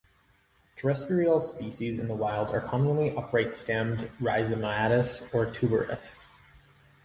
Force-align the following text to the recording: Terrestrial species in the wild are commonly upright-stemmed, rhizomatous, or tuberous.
Terrestrial 0.77 1.41
species 1.41 1.99
in 1.99 2.07
the 2.07 2.15
wild 2.15 2.49
are 2.49 2.61
commonly 2.61 3.15
upright-stemmed, 3.15 4.09
rhizomatous, 4.19 5.21
or 5.31 5.45
tuberous. 5.45 6.25